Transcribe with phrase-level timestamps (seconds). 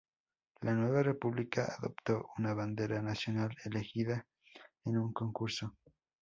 [0.61, 4.25] La nueva República adoptó una bandera nacional elegida
[4.85, 5.75] en un concurso.